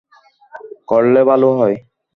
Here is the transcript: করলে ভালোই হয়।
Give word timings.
করলে 0.87 1.21
ভালোই 1.29 1.53
হয়। 1.59 1.75